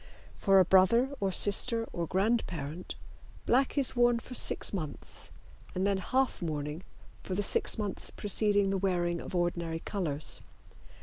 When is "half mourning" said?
5.99-6.81